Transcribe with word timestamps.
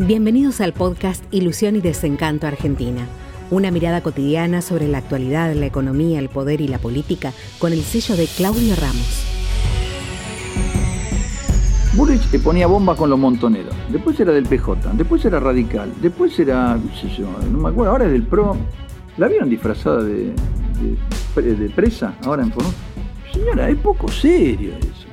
Bienvenidos 0.00 0.60
al 0.60 0.72
podcast 0.72 1.22
Ilusión 1.32 1.76
y 1.76 1.80
Desencanto 1.80 2.48
Argentina. 2.48 3.06
Una 3.52 3.70
mirada 3.70 4.00
cotidiana 4.00 4.60
sobre 4.60 4.88
la 4.88 4.98
actualidad, 4.98 5.54
la 5.54 5.66
economía, 5.66 6.18
el 6.18 6.28
poder 6.28 6.60
y 6.60 6.66
la 6.66 6.78
política 6.78 7.32
con 7.60 7.72
el 7.72 7.80
sello 7.82 8.16
de 8.16 8.26
Claudio 8.26 8.74
Ramos. 8.74 9.24
Bullrich 11.94 12.28
le 12.32 12.40
ponía 12.40 12.66
bomba 12.66 12.96
con 12.96 13.08
los 13.08 13.20
montoneros. 13.20 13.72
Después 13.88 14.18
era 14.18 14.32
del 14.32 14.46
PJ, 14.46 14.94
después 14.94 15.24
era 15.24 15.38
radical, 15.38 15.92
después 16.02 16.36
era, 16.40 16.76
qué 16.92 17.08
sé 17.08 17.14
yo, 17.16 17.28
no 17.52 17.58
me 17.58 17.68
acuerdo, 17.68 17.92
ahora 17.92 18.06
es 18.06 18.10
del 18.10 18.24
PRO. 18.24 18.56
¿La 19.16 19.28
vieron 19.28 19.48
disfrazada 19.48 20.02
de, 20.02 20.32
de, 21.36 21.70
presa 21.70 22.16
ahora 22.24 22.42
en 22.42 22.50
Formosa? 22.50 22.76
Señora, 23.32 23.70
es 23.70 23.76
poco 23.76 24.08
serio 24.08 24.72
eso. 24.80 25.03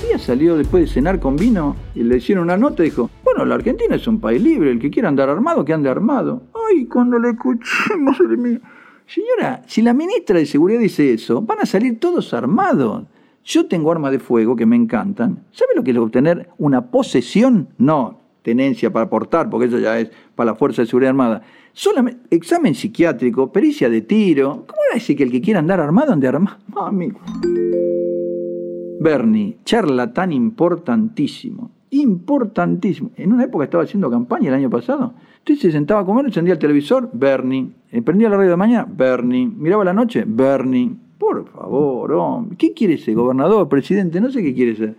Un 0.00 0.06
día 0.06 0.18
salió 0.18 0.56
después 0.56 0.84
de 0.84 0.86
cenar 0.94 1.18
con 1.18 1.34
vino 1.34 1.74
y 1.92 2.04
le 2.04 2.18
hicieron 2.18 2.44
una 2.44 2.56
nota 2.56 2.82
y 2.82 2.90
dijo, 2.90 3.10
bueno, 3.24 3.44
la 3.44 3.56
Argentina 3.56 3.96
es 3.96 4.06
un 4.06 4.20
país 4.20 4.40
libre, 4.40 4.70
el 4.70 4.78
que 4.78 4.90
quiera 4.90 5.08
andar 5.08 5.28
armado, 5.28 5.64
que 5.64 5.72
ande 5.72 5.88
armado. 5.88 6.42
Ay, 6.70 6.84
cuando 6.84 7.18
le 7.18 7.30
escuché, 7.30 7.96
madre 7.98 8.36
mía. 8.36 8.60
Señora, 9.08 9.62
si 9.66 9.82
la 9.82 9.92
ministra 9.94 10.38
de 10.38 10.46
Seguridad 10.46 10.78
dice 10.78 11.12
eso, 11.12 11.42
van 11.42 11.58
a 11.62 11.66
salir 11.66 11.98
todos 11.98 12.32
armados. 12.32 13.06
Yo 13.44 13.66
tengo 13.66 13.90
armas 13.90 14.12
de 14.12 14.20
fuego 14.20 14.54
que 14.54 14.66
me 14.66 14.76
encantan. 14.76 15.44
¿Sabe 15.50 15.72
lo 15.74 15.82
que 15.82 15.90
es 15.90 15.96
obtener 15.96 16.48
una 16.58 16.92
posesión? 16.92 17.70
No, 17.78 18.20
tenencia 18.42 18.92
para 18.92 19.10
portar, 19.10 19.50
porque 19.50 19.66
eso 19.66 19.80
ya 19.80 19.98
es 19.98 20.12
para 20.36 20.52
la 20.52 20.56
Fuerza 20.56 20.82
de 20.82 20.86
Seguridad 20.86 21.10
Armada. 21.10 21.42
Solamente 21.72 22.36
examen 22.36 22.76
psiquiátrico, 22.76 23.50
pericia 23.50 23.90
de 23.90 24.02
tiro. 24.02 24.64
¿Cómo 24.64 24.80
va 24.90 24.92
a 24.92 24.94
decir 24.94 25.16
que 25.16 25.24
el 25.24 25.32
que 25.32 25.40
quiera 25.40 25.58
andar 25.58 25.80
armado 25.80 26.12
ande 26.12 26.28
armado? 26.28 26.58
Mami. 26.68 27.12
Bernie, 29.00 29.58
charlatán 29.64 30.32
importantísimo. 30.32 31.70
Importantísimo. 31.90 33.10
En 33.16 33.32
una 33.32 33.44
época 33.44 33.64
estaba 33.64 33.84
haciendo 33.84 34.10
campaña 34.10 34.48
el 34.48 34.54
año 34.54 34.70
pasado. 34.70 35.14
Usted 35.38 35.56
se 35.56 35.72
sentaba 35.72 36.00
a 36.00 36.04
comer, 36.04 36.26
encendía 36.26 36.54
el 36.54 36.58
televisor, 36.58 37.08
Bernie. 37.12 37.70
Eh, 37.90 38.02
prendía 38.02 38.28
la 38.28 38.36
radio 38.36 38.50
de 38.50 38.56
mañana, 38.56 38.86
Bernie. 38.90 39.46
Miraba 39.46 39.84
la 39.84 39.94
noche, 39.94 40.24
Bernie. 40.26 40.94
Por 41.18 41.48
favor, 41.50 42.12
hombre. 42.12 42.56
¿Qué 42.56 42.74
quiere 42.74 42.98
ser? 42.98 43.14
¿Gobernador? 43.14 43.68
¿Presidente? 43.68 44.20
No 44.20 44.30
sé 44.30 44.42
qué 44.42 44.54
quiere 44.54 44.76
ser. 44.76 44.96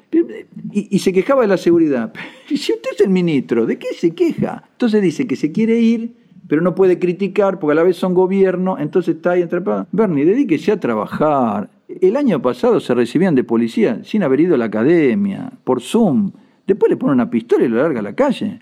Y, 0.71 0.95
y, 0.95 0.99
se 0.99 1.13
quejaba 1.13 1.43
de 1.43 1.47
la 1.47 1.57
seguridad. 1.57 2.13
Si 2.47 2.73
usted 2.73 2.89
es 2.95 3.01
el 3.01 3.09
ministro, 3.09 3.67
¿de 3.67 3.77
qué 3.77 3.93
se 3.93 4.15
queja? 4.15 4.63
Entonces 4.71 5.03
dice 5.03 5.27
que 5.27 5.35
se 5.35 5.51
quiere 5.51 5.79
ir, 5.79 6.15
pero 6.47 6.61
no 6.63 6.73
puede 6.73 6.97
criticar 6.97 7.59
porque 7.59 7.73
a 7.73 7.75
la 7.75 7.83
vez 7.83 7.95
son 7.95 8.15
gobierno, 8.15 8.77
entonces 8.79 9.17
está 9.17 9.31
ahí 9.31 9.43
entre... 9.43 9.61
Bernie, 9.91 10.25
dedíquese 10.25 10.71
a 10.71 10.79
trabajar. 10.79 11.69
El 12.01 12.15
año 12.15 12.41
pasado 12.41 12.79
se 12.79 12.93
recibían 12.93 13.35
de 13.35 13.43
policía 13.43 13.99
sin 14.05 14.23
haber 14.23 14.39
ido 14.39 14.55
a 14.55 14.57
la 14.57 14.65
academia, 14.65 15.51
por 15.65 15.81
Zoom. 15.81 16.31
Después 16.65 16.89
le 16.89 16.95
ponen 16.95 17.15
una 17.15 17.29
pistola 17.29 17.65
y 17.65 17.67
lo 17.67 17.75
larga 17.75 17.99
a 17.99 18.03
la 18.03 18.15
calle. 18.15 18.59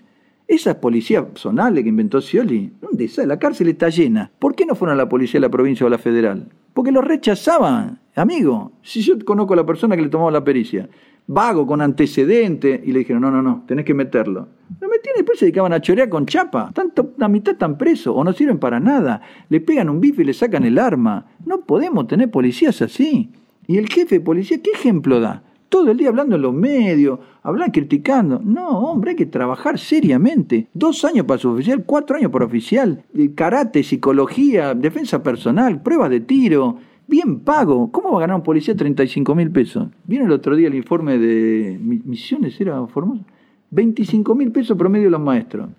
Esas 0.48 0.76
policías 0.76 1.24
zonales 1.34 1.84
que 1.84 1.90
inventó 1.90 2.20
Scioli, 2.20 2.72
¿dónde 2.80 3.04
está? 3.04 3.24
La 3.26 3.38
cárcel 3.38 3.68
está 3.68 3.90
llena. 3.90 4.32
¿Por 4.40 4.56
qué 4.56 4.66
no 4.66 4.74
fueron 4.74 4.94
a 4.94 5.02
la 5.02 5.08
policía 5.08 5.38
de 5.38 5.46
la 5.46 5.50
provincia 5.50 5.84
o 5.84 5.86
a 5.86 5.90
la 5.90 5.98
federal? 5.98 6.48
Porque 6.74 6.90
lo 6.90 7.00
rechazaban. 7.00 8.00
Amigo, 8.16 8.72
si 8.82 9.02
yo 9.02 9.14
conozco 9.24 9.52
a 9.52 9.56
la 9.56 9.66
persona 9.66 9.94
que 9.94 10.02
le 10.02 10.08
tomaba 10.08 10.32
la 10.32 10.42
pericia, 10.42 10.88
vago, 11.28 11.66
con 11.66 11.80
antecedente, 11.82 12.82
y 12.84 12.90
le 12.90 13.00
dijeron, 13.00 13.22
no, 13.22 13.30
no, 13.30 13.42
no, 13.42 13.62
tenés 13.66 13.84
que 13.84 13.94
meterlo. 13.94 14.48
Lo 14.80 14.88
metían 14.88 15.14
y 15.14 15.18
después 15.18 15.38
se 15.38 15.44
dedicaban 15.44 15.72
a 15.72 15.80
chorear 15.80 16.08
con 16.08 16.26
chapa. 16.26 16.72
Tanto, 16.74 17.12
la 17.18 17.28
mitad 17.28 17.52
están 17.52 17.78
presos 17.78 18.14
o 18.16 18.24
no 18.24 18.32
sirven 18.32 18.58
para 18.58 18.80
nada. 18.80 19.20
Le 19.48 19.60
pegan 19.60 19.90
un 19.90 20.00
bife 20.00 20.22
y 20.22 20.24
le 20.24 20.34
sacan 20.34 20.64
el 20.64 20.78
arma. 20.78 21.26
No 21.44 21.60
podemos 21.60 22.06
tener 22.06 22.30
policías 22.30 22.82
así. 22.82 23.30
¿Y 23.66 23.76
el 23.76 23.88
jefe 23.88 24.16
de 24.16 24.20
policía 24.22 24.62
qué 24.62 24.70
ejemplo 24.70 25.20
da? 25.20 25.42
Todo 25.68 25.90
el 25.90 25.98
día 25.98 26.08
hablando 26.08 26.36
en 26.36 26.42
los 26.42 26.54
medios, 26.54 27.18
hablar 27.42 27.72
criticando. 27.72 28.40
No, 28.42 28.70
hombre, 28.90 29.10
hay 29.10 29.16
que 29.16 29.26
trabajar 29.26 29.78
seriamente. 29.78 30.68
Dos 30.72 31.04
años 31.04 31.26
para 31.26 31.38
su 31.38 31.50
oficial, 31.50 31.84
cuatro 31.84 32.16
años 32.16 32.30
para 32.30 32.46
oficial. 32.46 33.04
Karate, 33.34 33.82
psicología, 33.82 34.74
defensa 34.74 35.22
personal, 35.22 35.82
pruebas 35.82 36.08
de 36.08 36.20
tiro. 36.20 36.78
Bien 37.08 37.40
pago. 37.40 37.90
¿Cómo 37.90 38.12
va 38.12 38.18
a 38.18 38.20
ganar 38.20 38.36
un 38.36 38.42
policía 38.42 38.76
35 38.76 39.34
mil 39.34 39.50
pesos? 39.50 39.88
¿Vieron 40.04 40.26
el 40.26 40.34
otro 40.34 40.54
día 40.54 40.68
el 40.68 40.74
informe 40.74 41.16
de 41.16 41.78
Misiones? 41.80 42.60
¿Era 42.60 42.86
Formosa? 42.86 43.24
25 43.70 44.34
mil 44.34 44.52
pesos 44.52 44.76
promedio 44.76 45.06
de 45.06 45.12
los 45.12 45.20
maestros. 45.20 45.70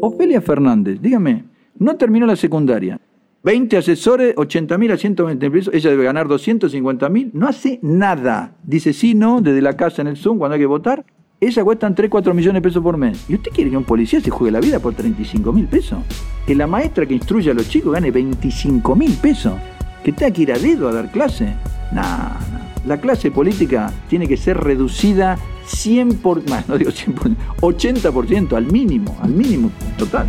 Ofelia 0.00 0.40
Fernández, 0.40 1.00
dígame, 1.00 1.44
no 1.78 1.96
terminó 1.96 2.26
la 2.26 2.34
secundaria. 2.34 3.00
20 3.44 3.76
asesores, 3.76 4.34
80 4.36 4.76
mil 4.76 4.90
a 4.90 4.96
120 4.96 5.50
pesos, 5.50 5.72
ella 5.72 5.90
debe 5.90 6.02
ganar 6.02 6.26
250 6.26 7.08
mil, 7.08 7.30
no 7.32 7.46
hace 7.46 7.78
nada. 7.80 8.56
Dice 8.64 8.92
sí, 8.92 9.14
no, 9.14 9.40
desde 9.40 9.62
la 9.62 9.76
casa 9.76 10.02
en 10.02 10.08
el 10.08 10.16
Zoom 10.16 10.38
cuando 10.38 10.54
hay 10.54 10.60
que 10.60 10.66
votar. 10.66 11.04
Ella 11.40 11.64
cuestan 11.64 11.94
3, 11.94 12.08
4 12.10 12.32
millones 12.32 12.62
de 12.62 12.68
pesos 12.68 12.82
por 12.82 12.96
mes. 12.96 13.24
¿Y 13.28 13.34
usted 13.34 13.50
quiere 13.50 13.70
que 13.70 13.76
un 13.76 13.84
policía 13.84 14.20
se 14.20 14.30
juegue 14.30 14.52
la 14.52 14.60
vida 14.60 14.78
por 14.78 14.94
35 14.94 15.52
mil 15.52 15.66
pesos? 15.66 15.98
Que 16.46 16.54
la 16.54 16.66
maestra 16.66 17.06
que 17.06 17.14
instruye 17.14 17.50
a 17.50 17.54
los 17.54 17.68
chicos 17.68 17.92
gane 17.92 18.10
25 18.10 18.94
mil 18.94 19.12
pesos. 19.14 19.54
Que 20.02 20.12
tenga 20.12 20.32
que 20.32 20.42
ir 20.42 20.52
a 20.52 20.58
dedo 20.58 20.88
a 20.88 20.92
dar 20.92 21.10
clase. 21.10 21.54
No, 21.92 22.02
no. 22.02 22.64
La 22.86 23.00
clase 23.00 23.30
política 23.30 23.92
tiene 24.08 24.28
que 24.28 24.36
ser 24.36 24.58
reducida 24.58 25.38
100 25.66 26.16
por, 26.18 26.42
no 26.68 26.78
digo 26.78 26.90
100 26.90 27.14
80% 27.60 28.56
al 28.56 28.66
mínimo, 28.70 29.16
al 29.22 29.30
mínimo 29.30 29.70
total. 29.98 30.26